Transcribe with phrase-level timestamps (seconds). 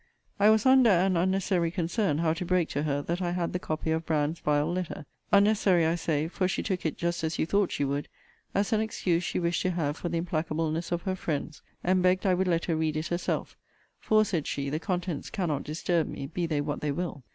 [0.39, 3.59] I was under an unnecessary concern, how to break to her that I had the
[3.59, 7.45] copy of Brand's vile letter: unnecessary, I say; for she took it just as you
[7.45, 8.07] thought she would,
[8.55, 12.25] as an excuse she wished to have for the implacableness of her friends; and begged
[12.25, 13.55] I would let her read it herself;
[13.99, 17.23] for, said she, the contents cannot disturb me, be they what they will.